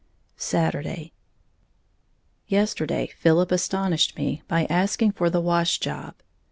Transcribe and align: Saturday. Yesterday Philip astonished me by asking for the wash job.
Saturday. 0.37 1.13
Yesterday 2.47 3.11
Philip 3.19 3.51
astonished 3.51 4.17
me 4.17 4.41
by 4.47 4.65
asking 4.65 5.11
for 5.11 5.29
the 5.29 5.39
wash 5.39 5.77
job. 5.79 6.15